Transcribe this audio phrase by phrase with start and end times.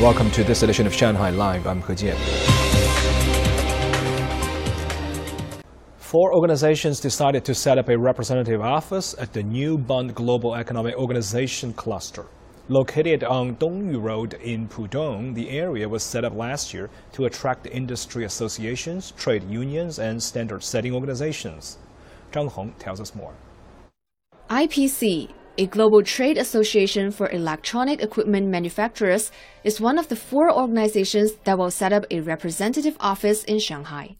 [0.00, 1.66] Welcome to this edition of Shanghai Live.
[1.66, 2.16] I'm He Jian.
[5.96, 10.94] Four organizations decided to set up a representative office at the new Bund Global Economic
[10.94, 12.26] Organization cluster.
[12.68, 17.66] Located on Dongyu Road in Pudong, the area was set up last year to attract
[17.66, 21.78] industry associations, trade unions, and standard setting organizations.
[22.30, 23.34] Zhang Hong tells us more.
[24.48, 29.32] IPC, a global trade association for electronic equipment manufacturers,
[29.64, 34.16] is one of the four organizations that will set up a representative office in Shanghai.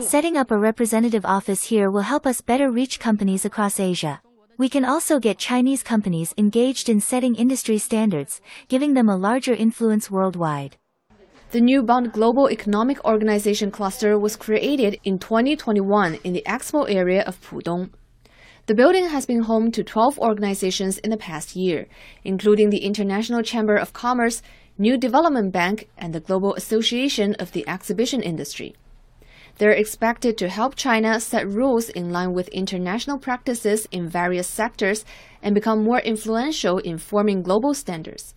[0.00, 4.22] Setting up a representative office here will help us better reach companies across Asia.
[4.56, 9.52] We can also get Chinese companies engaged in setting industry standards, giving them a larger
[9.52, 10.78] influence worldwide.
[11.50, 17.22] The new Bund Global Economic Organization cluster was created in 2021 in the Expo area
[17.24, 17.90] of Pudong.
[18.66, 21.86] The building has been home to 12 organizations in the past year,
[22.24, 24.42] including the International Chamber of Commerce,
[24.76, 28.74] New Development Bank, and the Global Association of the Exhibition Industry.
[29.58, 35.04] They're expected to help China set rules in line with international practices in various sectors
[35.40, 38.34] and become more influential in forming global standards.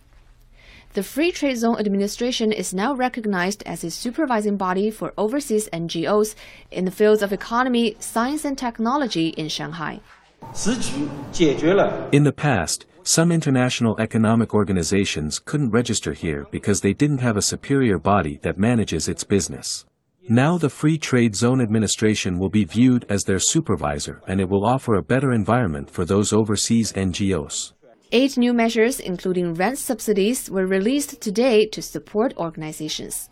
[0.92, 6.36] The Free Trade Zone Administration is now recognized as a supervising body for overseas NGOs
[6.70, 10.00] in the fields of economy, science, and technology in Shanghai.
[10.42, 17.42] In the past, some international economic organizations couldn't register here because they didn't have a
[17.42, 19.86] superior body that manages its business.
[20.28, 24.66] Now the Free Trade Zone Administration will be viewed as their supervisor and it will
[24.66, 27.72] offer a better environment for those overseas NGOs.
[28.12, 33.30] Eight new measures, including rent subsidies, were released today to support organizations.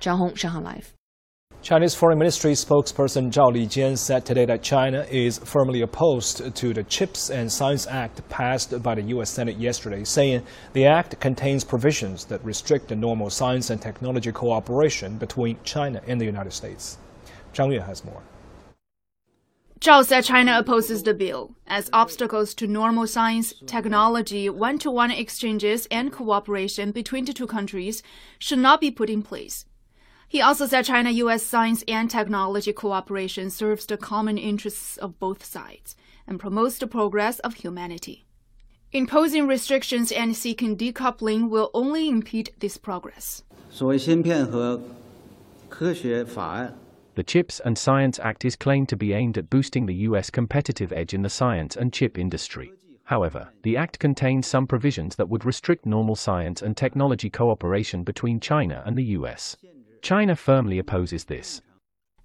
[0.00, 0.95] Zhang Hong, Shanghai Live.
[1.66, 6.84] Chinese Foreign Ministry spokesperson Zhao Lijian said today that China is firmly opposed to the
[6.84, 9.30] CHIPS and Science Act passed by the U.S.
[9.30, 10.44] Senate yesterday, saying
[10.74, 16.20] the act contains provisions that restrict the normal science and technology cooperation between China and
[16.20, 16.98] the United States.
[17.52, 18.22] Zhang Yue has more.
[19.80, 25.10] Zhao said China opposes the bill, as obstacles to normal science, technology, one to one
[25.10, 28.04] exchanges, and cooperation between the two countries
[28.38, 29.64] should not be put in place.
[30.28, 35.44] He also said China US science and technology cooperation serves the common interests of both
[35.44, 35.94] sides
[36.26, 38.26] and promotes the progress of humanity.
[38.92, 43.42] Imposing restrictions and seeking decoupling will only impede this progress.
[47.14, 50.30] The CHIPS and Science Act is claimed to be aimed at boosting the U.S.
[50.30, 52.72] competitive edge in the science and chip industry.
[53.04, 58.40] However, the Act contains some provisions that would restrict normal science and technology cooperation between
[58.40, 59.56] China and the U.S.
[60.06, 61.60] China firmly opposes this.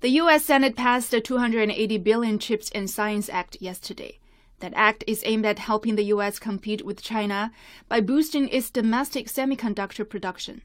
[0.01, 0.45] The U.S.
[0.45, 4.19] Senate passed the 280 billion Chips and Science Act yesterday.
[4.59, 6.37] That act is aimed at helping the U.S.
[6.37, 7.51] compete with China
[7.89, 10.61] by boosting its domestic semiconductor production.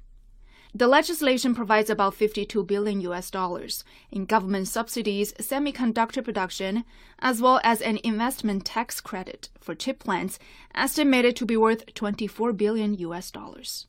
[0.74, 6.84] The legislation provides about 52 billion US dollars in government subsidies, semiconductor production,
[7.20, 10.38] as well as an investment tax credit for chip plants
[10.74, 13.86] estimated to be worth 24 billion US dollars.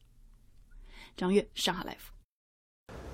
[1.18, 2.17] 张悦，上海 Live。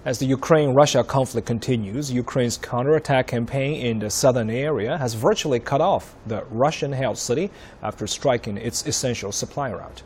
[0.06, 5.80] As the Ukraine-Russia conflict continues, Ukraine's counterattack campaign in the southern area has virtually cut
[5.80, 7.50] off the Russian-held city
[7.82, 10.04] after striking its essential supply route.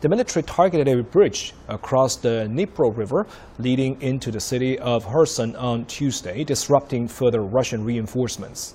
[0.00, 3.26] The military targeted a bridge across the Dnipro River
[3.58, 8.72] leading into the city of Kherson on Tuesday, disrupting further Russian reinforcements.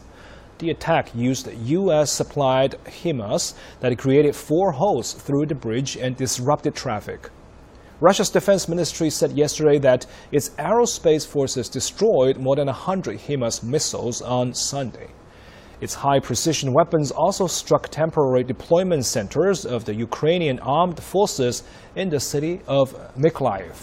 [0.60, 7.32] The attack used U.S.-supplied HIMARS that created four holes through the bridge and disrupted traffic.
[8.02, 14.22] Russia's defense ministry said yesterday that its aerospace forces destroyed more than 100 HIMARS missiles
[14.22, 15.08] on Sunday.
[15.82, 21.64] Its high precision weapons also struck temporary deployment centers of the Ukrainian armed forces
[21.96, 23.76] in the city of Mykolaiv.